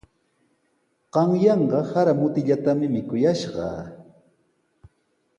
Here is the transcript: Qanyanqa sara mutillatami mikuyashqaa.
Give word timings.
Qanyanqa 1.13 1.79
sara 1.91 2.13
mutillatami 2.19 2.87
mikuyashqaa. 2.93 3.81